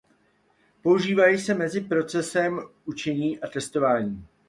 Používají 0.81 1.37
se 1.37 1.53
mezi 1.53 1.81
procesem 1.81 2.59
učení 2.85 3.39
a 3.39 3.47
testování. 3.47 4.27